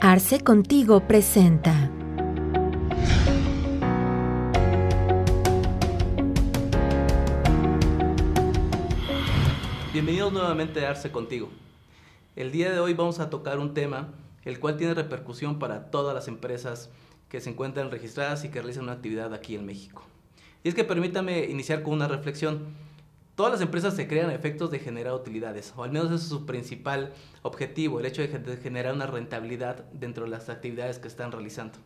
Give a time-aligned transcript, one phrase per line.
[0.00, 1.90] Arce Contigo presenta.
[9.92, 11.48] Bienvenidos nuevamente a Arce Contigo.
[12.36, 16.14] El día de hoy vamos a tocar un tema el cual tiene repercusión para todas
[16.14, 16.90] las empresas
[17.28, 20.04] que se encuentran registradas y que realizan una actividad aquí en México.
[20.62, 22.66] Y es que permítame iniciar con una reflexión.
[23.38, 26.28] Todas las empresas se crean a efectos de generar utilidades, o al menos ese es
[26.28, 27.12] su principal
[27.42, 31.78] objetivo, el hecho de generar una rentabilidad dentro de las actividades que están realizando.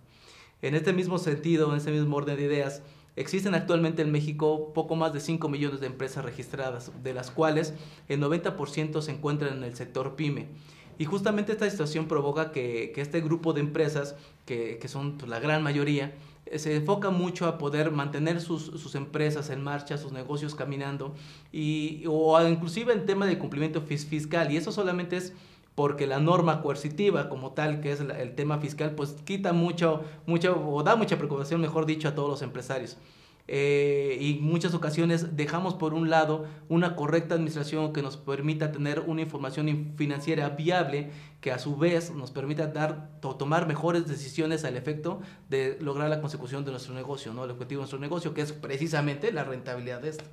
[0.62, 2.80] En este mismo sentido, en este mismo orden de ideas,
[3.16, 7.74] existen actualmente en México poco más de 5 millones de empresas registradas, de las cuales
[8.08, 10.48] el 90% se encuentran en el sector pyme.
[10.96, 14.14] Y justamente esta situación provoca que, este grupo de empresas,
[14.46, 16.14] que, son la gran mayoría,
[16.56, 21.14] se enfoca mucho a poder mantener sus, empresas en marcha, sus negocios caminando,
[21.52, 24.52] y, o inclusive en tema de cumplimiento fiscal.
[24.52, 25.32] Y eso solamente es
[25.74, 30.62] porque la norma coercitiva como tal, que es el, tema fiscal, pues quita mucho, mucho,
[30.68, 32.98] o da mucha preocupación, mejor dicho, a todos los empresarios.
[33.48, 39.00] Eh, y muchas ocasiones dejamos por un lado una correcta administración que nos permita tener
[39.00, 44.64] una información financiera viable que a su vez nos permita dar o tomar mejores decisiones
[44.64, 47.44] al efecto de lograr la consecución de nuestro negocio, ¿no?
[47.44, 50.24] el objetivo de nuestro negocio, que es precisamente la rentabilidad de esto.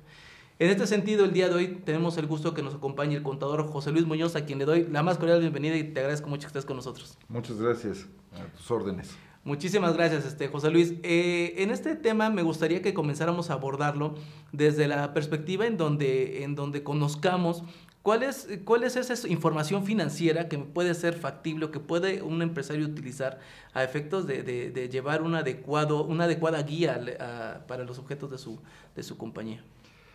[0.60, 3.66] En este sentido, el día de hoy tenemos el gusto que nos acompañe el contador
[3.66, 6.42] José Luis Muñoz, a quien le doy la más cordial bienvenida y te agradezco mucho
[6.42, 7.16] que estés con nosotros.
[7.28, 9.16] Muchas gracias, a tus órdenes.
[9.42, 10.94] Muchísimas gracias, este, José Luis.
[11.02, 14.14] Eh, en este tema me gustaría que comenzáramos a abordarlo
[14.52, 17.64] desde la perspectiva en donde, en donde conozcamos
[18.02, 22.84] cuál es, es esa información financiera que puede ser factible o que puede un empresario
[22.84, 23.38] utilizar
[23.72, 28.60] a efectos de, de, llevar un adecuado, una adecuada guía para los objetos de su,
[28.94, 29.64] de su compañía.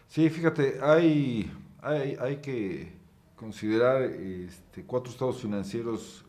[0.08, 2.94] Sí, fíjate, hay, hay, hay que
[3.36, 6.24] considerar este, cuatro estados financieros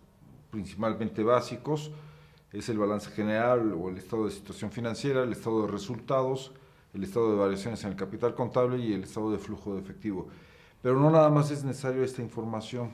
[0.50, 1.90] principalmente básicos
[2.58, 6.52] es el balance general o el estado de situación financiera, el estado de resultados,
[6.94, 10.28] el estado de variaciones en el capital contable y el estado de flujo de efectivo.
[10.82, 12.92] Pero no nada más es necesario esta información,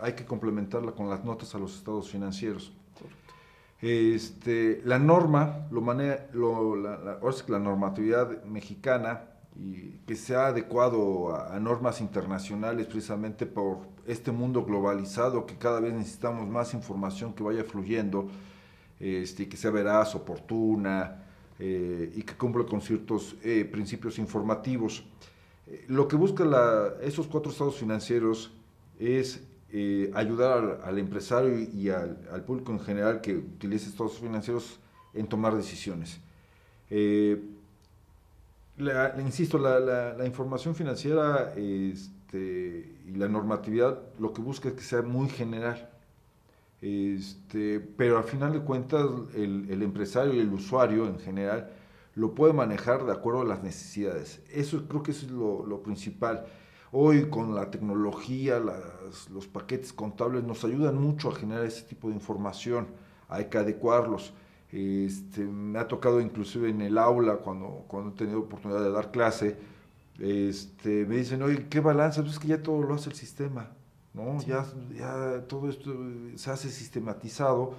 [0.00, 2.72] hay que complementarla con las notas a los estados financieros.
[3.80, 9.22] Este, la norma, lo maneja, lo, la, la, normatividad mexicana,
[9.56, 15.80] y que se ha adecuado a, normas internacionales precisamente por este mundo globalizado que cada
[15.80, 18.28] vez necesitamos más información que vaya fluyendo
[19.02, 21.24] este, que sea veraz, oportuna
[21.58, 25.04] eh, y que cumpla con ciertos eh, principios informativos.
[25.66, 26.44] Eh, lo que busca
[27.02, 28.52] esos cuatro estados financieros
[29.00, 29.42] es
[30.14, 34.78] ayudar al, empresario y, al, público en general que utilice estados financieros
[35.14, 36.20] en tomar decisiones.
[36.90, 37.40] Le
[39.22, 45.30] insisto, la, información financiera este, y la normatividad lo que busca es que sea muy
[45.30, 45.91] general
[46.82, 51.70] este, pero al final de cuentas el, empresario y el usuario en general
[52.16, 54.42] lo puede manejar de acuerdo a las necesidades.
[54.50, 56.44] Eso creo que eso es lo, principal.
[56.90, 58.60] Hoy con la tecnología,
[59.30, 62.88] los paquetes contables nos ayudan mucho a generar ese tipo de información.
[63.28, 64.34] Hay que adecuarlos.
[64.72, 69.10] Este, me ha tocado inclusive en el aula, cuando, cuando he tenido oportunidad de dar
[69.12, 69.56] clase,
[70.18, 72.20] este, me dicen, oye, ¿qué balance?
[72.20, 73.70] Pues es que ya todo lo hace el sistema.
[74.14, 74.40] ¿No?
[74.42, 75.94] Ya, ya todo esto
[76.36, 77.74] se hace sistematizado.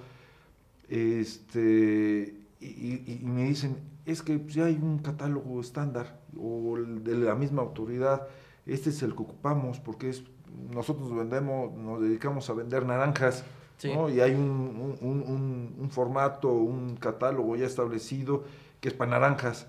[0.88, 7.62] Este, y, me dicen, es que ya hay un catálogo estándar o de la misma
[7.62, 8.26] autoridad,
[8.66, 10.24] este es el que ocupamos porque es,
[10.72, 13.44] nosotros vendemos, nos dedicamos a vender naranjas.
[13.82, 18.44] Y hay un, un, un, formato, un catálogo ya establecido
[18.80, 19.66] que es para naranjas.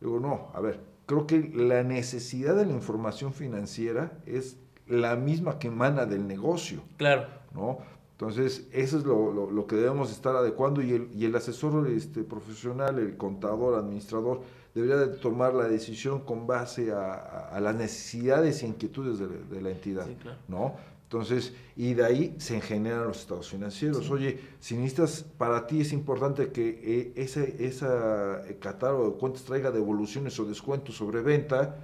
[0.00, 4.56] Digo, no, a ver, creo que la necesidad de la información financiera es
[4.88, 6.82] la misma que emana del negocio.
[6.96, 7.26] Claro.
[7.54, 7.78] ¿no?
[8.12, 12.24] Entonces, eso es lo, lo, que debemos estar adecuando y el, y el asesor este,
[12.24, 14.42] profesional, el contador, administrador,
[14.74, 19.62] debería de tomar la decisión con base a, a, las necesidades e inquietudes de, de
[19.62, 20.06] la entidad.
[20.06, 20.38] Sí, claro.
[20.48, 20.74] ¿no?
[21.08, 24.10] Entonces, y de ahí se generan los estados financieros.
[24.10, 29.42] Oye, si necesitas, para ti es importante que eh, ese, esa eh, catálogo de cuentas
[29.44, 31.76] traiga devoluciones o descuentos sobre venta,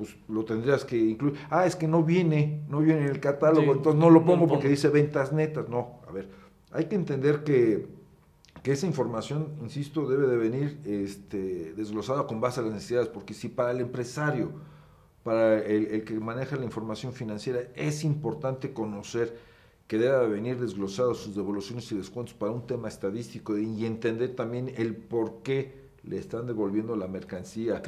[0.00, 1.34] pues lo tendrías que incluir.
[1.50, 4.66] Ah, es que no viene, no viene en el catálogo, entonces no lo pongo porque
[4.66, 5.68] dice ventas netas.
[5.68, 6.26] No, a ver,
[6.72, 7.86] hay que entender que,
[8.62, 13.34] que esa información, insisto, debe de venir este, desglosada con base a las necesidades, porque
[13.34, 14.52] si para el empresario,
[15.22, 19.36] para el, que maneja la información financiera, es importante conocer
[19.86, 24.72] que debe venir desglosados sus devoluciones y descuentos para un tema estadístico y entender también
[24.78, 27.82] el por qué le están devolviendo la mercancía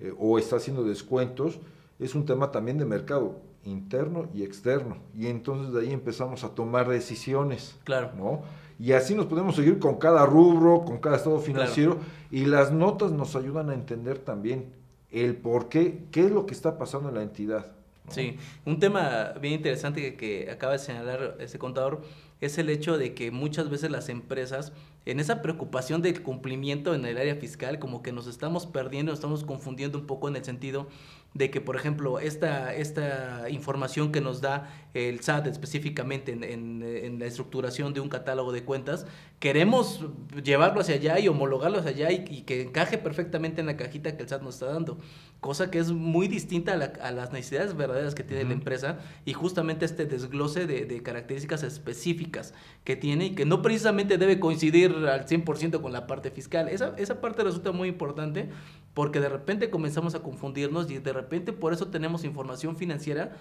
[0.00, 1.58] eh, o está haciendo descuentos,
[1.98, 4.98] es un tema también de mercado interno y externo.
[5.16, 7.78] Y entonces de ahí empezamos a tomar decisiones.
[7.84, 8.12] Claro.
[8.16, 8.42] ¿no?
[8.78, 11.98] Y así nos podemos seguir con cada rubro, con cada estado financiero.
[12.30, 14.72] Y las notas nos ayudan a entender también
[15.10, 17.77] el por qué, qué es lo que está pasando en la entidad.
[18.10, 22.02] Sí, un tema bien interesante que, que acaba de señalar ese contador
[22.40, 24.72] es el hecho de que muchas veces las empresas,
[25.06, 29.18] en esa preocupación del cumplimiento en el área fiscal, como que nos estamos perdiendo, nos
[29.18, 30.86] estamos confundiendo un poco en el sentido
[31.34, 37.26] de que, por ejemplo, esta, esta información que nos da el SAT específicamente en, la
[37.26, 39.06] estructuración de un catálogo de cuentas,
[39.38, 40.04] queremos
[40.42, 44.22] llevarlo hacia allá y homologarlo hacia allá y, que encaje perfectamente en la cajita que
[44.22, 44.98] el SAT nos está dando,
[45.40, 49.84] cosa que es muy distinta a, las necesidades verdaderas que tiene la empresa y justamente
[49.84, 52.54] este desglose de, características específicas
[52.84, 56.68] que tiene y que no precisamente debe coincidir al 100% con la parte fiscal.
[56.68, 58.48] Esa, esa parte resulta muy importante
[58.94, 63.32] porque de repente comenzamos a confundirnos y de repente por eso tenemos información financiera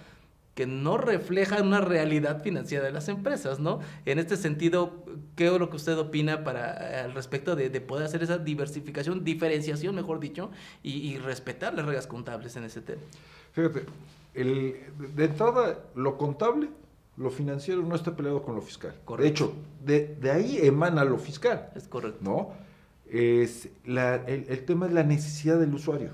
[0.57, 3.79] que no refleja una realidad financiera de las empresas, ¿no?
[4.05, 5.03] En este sentido,
[5.35, 9.94] ¿qué es lo que usted opina para al respecto de, poder hacer esa diversificación, diferenciación,
[9.94, 10.49] mejor dicho,
[10.81, 13.03] y, respetar las reglas contables en ese tema?
[13.51, 13.85] Fíjate,
[14.33, 14.77] el,
[15.15, 16.69] de entrada, lo contable,
[17.17, 18.95] lo financiero no está peleado con lo fiscal.
[19.19, 19.53] De hecho,
[19.85, 21.69] de, de ahí emana lo fiscal.
[21.75, 22.17] Es correcto.
[22.23, 22.66] ¿No?
[23.12, 26.12] Es el, tema es la necesidad del usuario.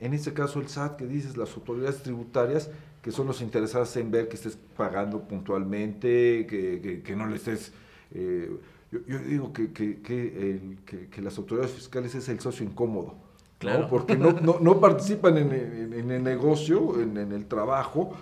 [0.00, 2.70] En este caso el SAT, que dices, las autoridades tributarias,
[3.02, 7.72] que son los interesados en ver que estés pagando puntualmente, que, no le estés...
[8.12, 8.50] Eh,
[8.90, 13.14] yo, digo que, que, las autoridades fiscales es el socio incómodo,
[13.58, 13.88] claro.
[13.88, 18.12] porque no, no, participan en, el negocio, en, el trabajo,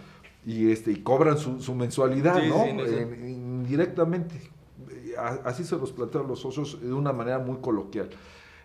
[0.47, 2.67] y, este, y cobran su, mensualidad, ¿no?
[2.67, 4.37] indirectamente
[5.45, 8.11] así se los plantean los socios de una manera muy coloquial.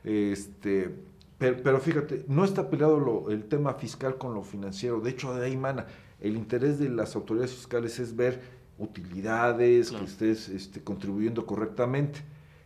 [0.03, 0.93] Este,
[1.37, 5.01] pero, fíjate, no está peleado el tema fiscal con lo financiero.
[5.01, 5.85] De hecho, de ahí mana.
[6.19, 8.41] El interés de las autoridades fiscales es ver
[8.77, 12.21] utilidades, que estés este, contribuyendo correctamente.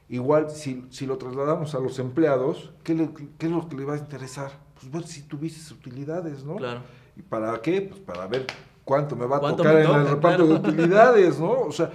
[0.08, 3.96] Igual, si, si, lo trasladamos a los empleados, ¿qué, ¿qué, es lo que le va
[3.96, 4.52] a interesar?
[4.76, 6.56] Pues ver si tuviste utilidades, ¿no?
[6.56, 6.82] Claro.
[7.16, 7.82] ¿Y para qué?
[7.82, 8.48] Pues para ver
[8.84, 11.52] cuánto me va a tocar en el reparto de utilidades, ¿no?
[11.52, 11.92] O sea,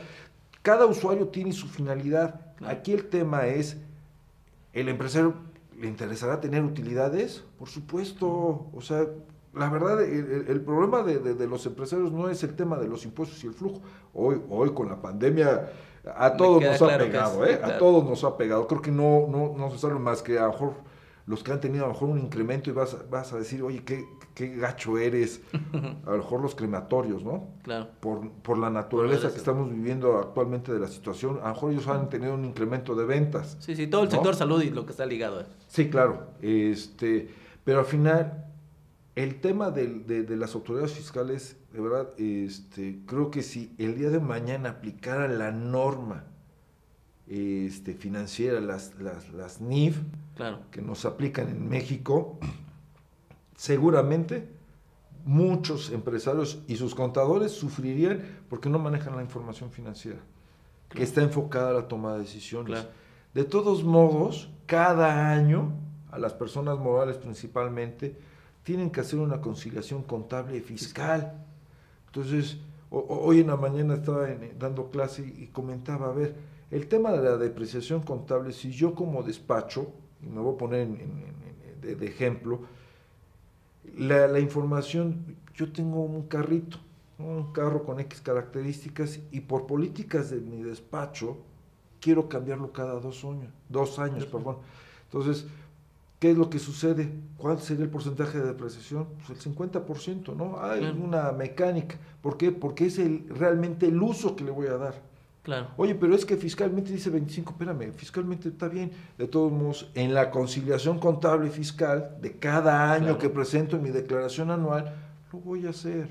[0.65, 2.41] cada usuario tiene su finalidad.
[2.67, 3.77] Aquí el tema es,
[4.73, 5.35] ¿el empresario
[5.79, 7.45] le interesará tener utilidades?
[7.59, 8.71] Por supuesto.
[8.73, 9.05] O sea,
[9.53, 13.47] la verdad, el, problema de, los empresarios no es el tema de los impuestos y
[13.47, 13.83] el flujo.
[14.15, 15.71] Hoy, hoy con la pandemia,
[16.17, 17.61] a todos nos ha pegado, ¿eh?
[17.63, 18.67] A todos nos ha pegado.
[18.67, 20.75] Creo que no, no, no se sabe más que a lo mejor
[21.27, 23.83] los que han tenido a lo mejor un incremento y vas, vas a decir, oye,
[23.83, 25.41] qué, qué gacho eres.
[26.07, 27.49] A lo mejor los crematorios, ¿no?
[27.63, 27.89] Claro.
[28.01, 31.89] Por, por la naturaleza que estamos viviendo actualmente de la situación, a lo mejor ellos
[31.89, 33.57] han tenido un incremento de ventas.
[33.61, 35.41] Sí, sí, todo el sector salud y lo que está ligado.
[35.41, 36.29] a Sí, claro.
[36.43, 37.29] Este,
[37.65, 38.45] pero al final,
[39.15, 44.11] el tema de, de, las autoridades fiscales, de verdad, este, creo que si el día
[44.11, 46.25] de mañana aplicaran la norma
[47.29, 49.99] este, financiera, las, las, las NIF,
[50.71, 52.39] que nos aplican en México,
[53.57, 54.49] seguramente
[55.25, 60.19] muchos empresarios y sus contadores sufrirían porque no manejan la información financiera,
[60.91, 62.85] que está enfocada a la toma de decisiones.
[63.33, 65.73] De todos modos, cada año,
[66.11, 68.17] a las personas morales principalmente,
[68.63, 71.35] tienen que hacer una conciliación contable y fiscal.
[72.07, 72.59] Entonces,
[72.91, 74.29] hoy en la mañana estaba
[74.59, 76.35] dando clase y comentaba, a ver,
[76.71, 80.89] el tema de la depreciación contable, si yo como despacho, y me voy a poner
[81.81, 82.63] de, ejemplo,
[83.97, 86.79] la, información, yo tengo un carrito,
[87.19, 91.37] un carro con X características y por políticas de mi despacho
[92.01, 94.57] quiero cambiarlo cada dos años, dos años, perdón.
[95.05, 95.47] Entonces,
[96.19, 97.11] ¿qué es lo que sucede?
[97.37, 99.07] ¿Cuál sería el porcentaje de depreciación?
[99.27, 100.61] Pues el 50%, ¿no?
[100.61, 101.97] Hay una mecánica.
[102.21, 102.51] ¿Por qué?
[102.51, 105.14] Porque es el, realmente el uso que le voy a dar.
[105.77, 108.93] Oye, pero es que fiscalmente dice 25, espérame, fiscalmente está bien.
[109.19, 113.83] De todos modos, en la conciliación contable y fiscal de cada año que presento en
[113.83, 114.95] mi declaración anual,
[115.33, 116.09] lo voy a hacer.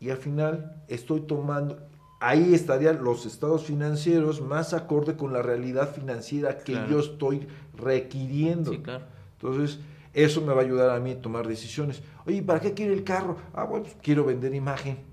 [0.00, 1.78] Y al final estoy tomando,
[2.20, 8.70] ahí estarían los estados financieros más acorde con la realidad financiera que yo estoy requiriendo.
[8.72, 9.04] Sí, claro.
[9.40, 9.80] Entonces,
[10.14, 12.02] eso me va a ayudar a mí a tomar decisiones.
[12.24, 13.36] Oye, ¿para qué quiero el carro?
[13.52, 15.08] Ah, bueno, pues quiero vender imagen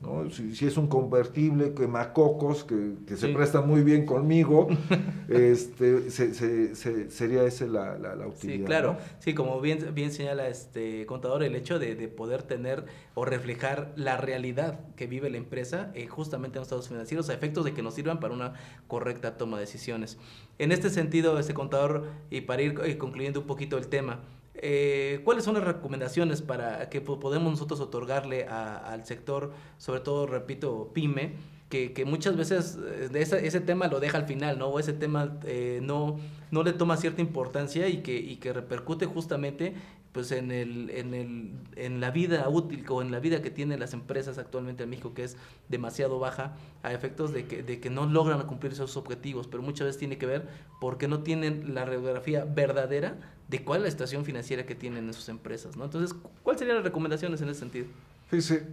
[0.00, 0.30] ¿no?
[0.30, 4.68] Si, es un convertible, quemacocos, que, que se presta muy bien conmigo,
[5.28, 8.58] este, sería esa la, la, utilidad.
[8.58, 8.96] Sí, claro.
[9.20, 14.16] Sí, como bien, bien señala este contador, el hecho de, poder tener o reflejar la
[14.16, 17.82] realidad que vive la empresa eh, justamente en los estados financieros a efectos de que
[17.82, 18.54] nos sirvan para una
[18.86, 20.18] correcta toma de decisiones.
[20.58, 24.20] En este sentido, este contador, y para ir eh, concluyendo un poquito el tema,
[24.60, 30.90] eh, ¿Cuáles son las recomendaciones para que podemos nosotros otorgarle al sector, sobre todo, repito,
[30.92, 31.34] pyme,
[31.68, 34.68] que, que muchas veces eh, ese, ese, tema lo deja al final, ¿no?
[34.68, 36.18] O ese tema eh, no,
[36.50, 39.74] no le toma cierta importancia y que, y que repercute justamente
[40.12, 43.78] pues en, el, en, el, en la vida útil o en la vida que tienen
[43.78, 45.36] las empresas actualmente en México, que es
[45.68, 49.86] demasiado baja, a efectos de que, de que no logran cumplir esos objetivos, pero muchas
[49.86, 50.48] veces tiene que ver
[50.80, 55.14] porque no tienen la radiografía verdadera de cuál es la situación financiera que tienen en
[55.14, 55.84] sus empresas, ¿no?
[55.84, 57.86] Entonces, ¿cuáles serían las recomendaciones en ese sentido?
[58.28, 58.66] Fíjese,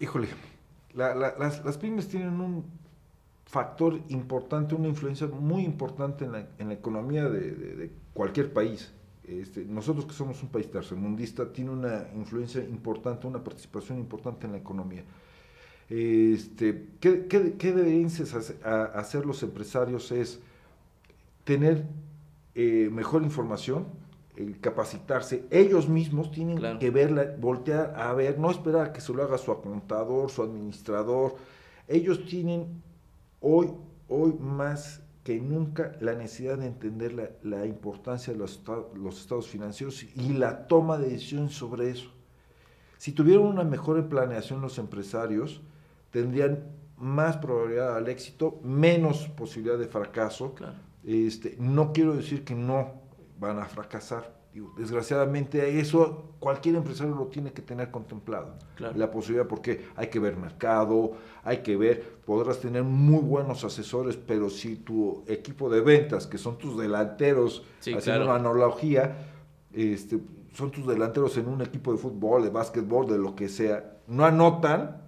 [0.00, 0.28] híjole,
[0.94, 2.64] las, las, pymes tienen un
[3.44, 8.90] factor importante, una influencia muy importante en la, en la economía de, de, cualquier país.
[9.24, 14.52] Este, nosotros que somos un país tercermundista, tiene una influencia importante, una participación importante en
[14.52, 15.04] la economía.
[15.90, 18.10] Este, ¿qué, qué, qué deberían
[18.94, 20.10] hacer los empresarios?
[20.12, 20.40] Es
[21.44, 21.84] tener
[22.54, 23.86] eh, mejor información,
[24.36, 29.12] el capacitarse, ellos mismos tienen que verla, voltear a ver, no esperar a que se
[29.12, 31.34] lo haga su contador, su administrador.
[31.88, 32.82] Ellos tienen
[33.40, 33.72] hoy,
[34.08, 38.62] hoy más que nunca la necesidad de entender la, la importancia de los,
[38.94, 42.10] los, estados financieros y la toma de decisiones sobre eso.
[42.96, 45.60] Si tuvieran una mejor planeación los empresarios,
[46.10, 46.64] tendrían
[46.96, 50.54] más probabilidad al éxito, menos posibilidad de fracaso.
[51.08, 52.92] Este, no quiero decir que no
[53.40, 54.36] van a fracasar.
[54.76, 58.56] desgraciadamente eso cualquier empresario lo tiene que tener contemplado.
[58.94, 61.12] La posibilidad porque hay que ver mercado,
[61.44, 66.36] hay que ver, podrás tener muy buenos asesores, pero si tu equipo de ventas, que
[66.36, 69.16] son tus delanteros, haciendo una analogía,
[69.72, 70.20] este,
[70.52, 74.26] son tus delanteros en un equipo de fútbol, de básquetbol, de lo que sea, no
[74.26, 75.00] anotan,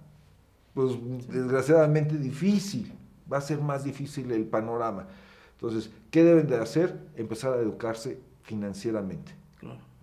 [0.73, 0.93] pues
[1.29, 2.91] desgraciadamente difícil,
[3.31, 5.07] va a ser más difícil el panorama.
[5.61, 6.97] Entonces, ¿qué deben de hacer?
[7.15, 9.31] Empezar a educarse financieramente,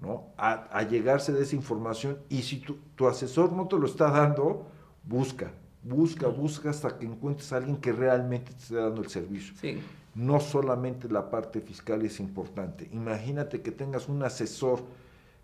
[0.00, 0.26] ¿no?
[0.36, 4.68] A, llegarse de esa información y si tu, tu, asesor no te lo está dando,
[5.02, 5.50] busca,
[5.82, 9.54] busca, busca hasta que encuentres a alguien que realmente te esté dando el servicio.
[9.60, 9.80] Sí.
[10.14, 12.88] No solamente la parte fiscal es importante.
[12.92, 14.84] Imagínate que tengas un asesor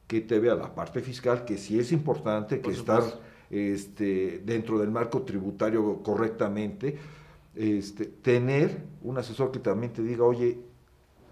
[0.06, 3.02] que te vea la parte fiscal, que sí es importante, que estar
[3.50, 6.98] este, dentro del marco tributario correctamente,
[7.54, 10.58] este, tener un asesor que también te diga, oye,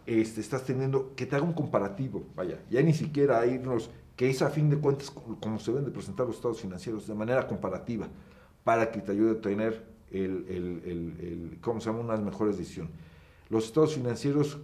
[0.07, 4.43] este, estás teniendo, que te haga un comparativo, vaya, ya ni siquiera irnos, que es
[4.43, 8.09] a fin de cuentas como se deben de presentar los estados financieros, de manera comparativa,
[8.65, 12.93] para que te ayude a tener el, ¿cómo se llama?, unas mejores decisiones.
[13.49, 14.59] Los estados financieros,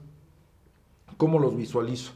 [1.16, 2.12] ¿cómo los visualizo?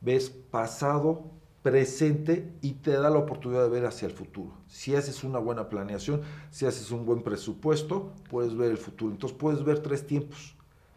[0.00, 1.24] Ves pasado,
[1.62, 4.52] presente y te da la oportunidad de ver hacia el futuro.
[4.68, 9.12] Si haces una buena planeación, si haces un buen presupuesto, puedes ver el futuro.
[9.12, 10.54] Entonces puedes ver tres tiempos.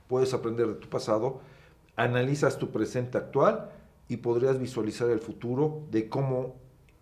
[0.07, 1.39] Puedes aprender de tu pasado,
[1.95, 3.71] analizas tu presente actual
[4.07, 6.55] y podrías visualizar el futuro de cómo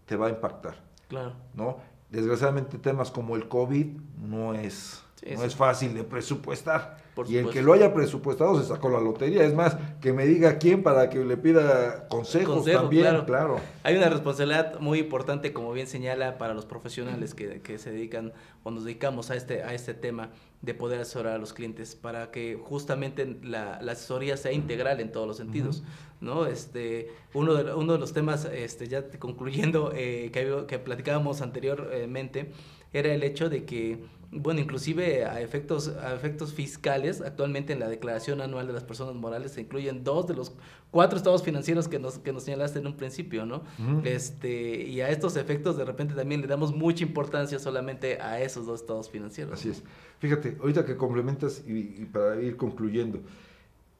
[0.05, 0.83] te va a impactar.
[1.07, 1.33] Claro.
[1.55, 1.77] ¿no?
[2.09, 3.87] Desgraciadamente temas como el COVID
[4.17, 5.03] no es
[5.37, 6.97] no es fácil de presupuestar.
[7.27, 9.43] Y el que lo haya presupuestado se sacó la lotería.
[9.43, 13.25] Es más, que me diga quién para que le pida consejos también.
[13.25, 13.59] Claro.
[13.83, 18.33] Hay una responsabilidad muy importante, como bien señala, para los profesionales que, que, se dedican
[18.63, 20.29] o nos dedicamos a este, a este tema
[20.61, 25.11] de poder asesorar a los clientes para que justamente la, la asesoría sea integral en
[25.11, 25.83] todos los sentidos.
[26.21, 26.45] ¿no?
[26.45, 32.51] este, uno, de, uno de los temas, este, ya concluyendo, eh, que, que platicábamos anteriormente,
[32.93, 33.99] era el hecho de que
[34.31, 39.15] bueno, inclusive a efectos, a efectos fiscales, actualmente en la declaración anual de las personas
[39.15, 40.53] morales se incluyen dos de los
[40.91, 43.63] cuatro estados financieros que nos, que nos señalaste en un principio, ¿no?
[44.03, 48.67] este, y a estos efectos de repente también le damos mucha importancia solamente a esos
[48.67, 49.53] dos estados financieros.
[49.53, 49.83] Así es.
[50.19, 53.21] Fíjate, ahorita que complementas y, y para ir concluyendo,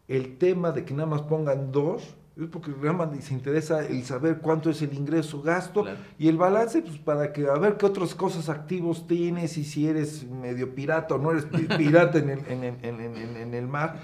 [0.08, 4.40] el tema de que nada más pongan dos, es porque realmente les interesa el saber
[4.40, 5.86] cuánto es el ingreso, gasto
[6.18, 9.88] y el balance, pues para que a ver qué otras cosas activos tienes y si
[9.88, 11.46] eres medio pirata o no eres
[11.78, 14.00] pirata en, el, en, en, en, el mar.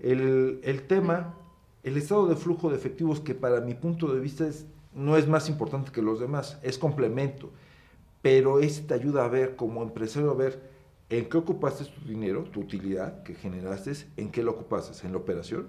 [0.00, 1.34] El, el, tema,
[1.82, 5.26] el estado de flujo de efectivos que para mi punto de vista es, no es
[5.26, 7.50] más importante que los demás, es complemento,
[8.20, 10.70] pero ese te ayuda a ver como empresario a ver
[11.10, 15.18] en qué ocupaste tu dinero, tu utilidad que generaste, en qué lo ocupaste, en la
[15.18, 15.66] operación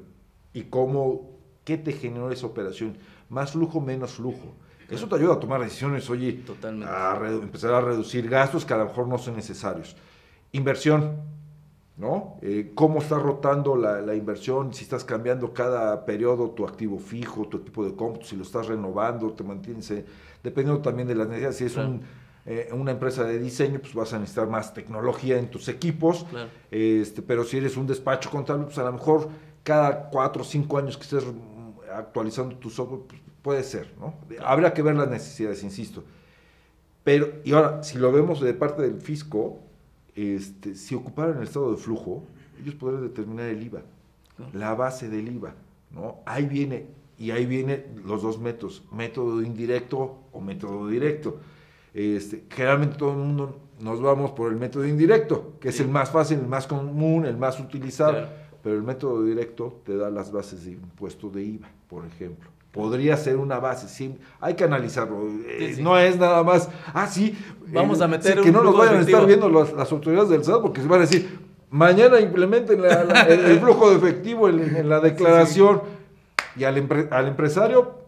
[0.53, 2.97] y cómo ¿Qué te generó esa operación?
[3.29, 4.53] Más flujo, menos flujo.
[4.89, 6.91] Eso te ayuda a tomar decisiones, oye, Totalmente.
[6.91, 9.95] a empezar a reducir gastos que a lo mejor no son necesarios.
[10.51, 11.17] Inversión,
[11.97, 12.37] ¿no?
[12.41, 14.73] Eh, ¿Cómo está rotando la, inversión?
[14.73, 18.67] Si estás cambiando cada periodo tu activo fijo, tu equipo de cómputo, si lo estás
[18.67, 20.05] renovando, te mantienes, eh,
[20.43, 21.57] dependiendo también de las necesidades.
[21.57, 21.77] Si es
[22.45, 26.25] eh, una empresa de diseño, pues vas a necesitar más tecnología en tus equipos.
[26.69, 29.29] Este, pero si eres un despacho contable, pues a lo mejor
[29.63, 31.23] cada cuatro o cinco años que estés
[31.97, 34.15] actualizando tu software, pues, puede ser, ¿no?
[34.43, 36.03] Habrá que ver las necesidades, insisto.
[37.03, 39.59] Pero, y ahora, si lo vemos de parte del fisco,
[40.15, 42.23] este, si ocuparan el estado de flujo,
[42.61, 43.81] ellos podrían determinar el IVA,
[44.53, 45.53] la base del IVA,
[45.91, 46.19] ¿no?
[46.25, 51.39] Ahí viene, y ahí vienen los dos métodos, método indirecto o método directo.
[51.93, 56.09] Este, generalmente todo el mundo nos vamos por el método indirecto, que es el más
[56.09, 58.27] fácil, el más común, el más utilizado,
[58.63, 62.49] pero el método directo te da las bases de impuesto de IVA, por ejemplo.
[62.71, 65.27] Podría ser una base, sí, hay que analizarlo.
[65.47, 69.01] Eh, no es nada más, ah, sí, vamos a meter Que no nos vayan a
[69.01, 71.39] estar viendo las, autoridades del SAT porque se van a decir,
[71.69, 75.83] mañana implementen el, flujo de efectivo en, la declaración
[76.55, 78.02] y al, al empresario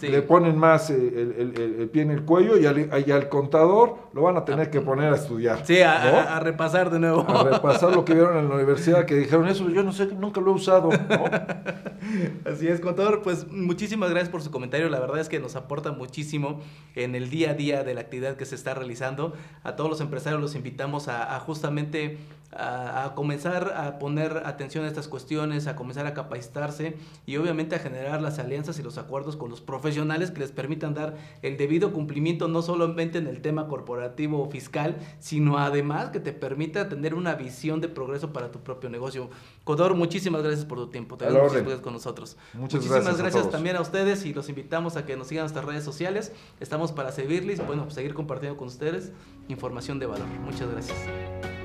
[0.00, 4.44] le ponen más eh, el, pie en el cuello y al, contador lo van a
[4.44, 5.64] tener que poner a estudiar.
[5.64, 7.24] Sí, a, repasar de nuevo.
[7.28, 10.40] A repasar lo que vieron en la universidad, que dijeron eso, yo no sé, nunca
[10.40, 10.90] lo he usado.
[12.44, 14.88] Así es, contador, pues muchísimas gracias por su comentario.
[14.88, 16.60] La verdad es que nos aporta muchísimo
[16.94, 19.34] en el día a día de la actividad que se está realizando.
[19.62, 22.18] A todos los empresarios los invitamos a, justamente
[22.52, 27.78] a, comenzar a poner atención a estas cuestiones, a comenzar a capacitarse y obviamente a
[27.78, 31.92] generar las alianzas y los acuerdos con los profesionales que les permitan dar el debido
[31.92, 37.14] cumplimiento no solamente en el tema corporativo o fiscal, sino además que te permita tener
[37.14, 39.30] una visión de progreso para tu propio negocio.
[39.64, 41.16] Codor, muchísimas gracias por tu tiempo.
[41.16, 42.36] Te gracias con nosotros.
[42.54, 45.64] Muchas muchísimas gracias, también a ustedes y los invitamos a que nos sigan en nuestras
[45.64, 46.32] redes sociales.
[46.60, 49.12] Estamos para servirles, bueno, seguir compartiendo con ustedes
[49.48, 50.26] información de valor.
[50.44, 51.55] Muchas gracias.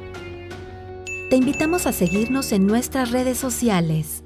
[1.32, 4.26] Te invitamos a seguirnos en nuestras redes sociales.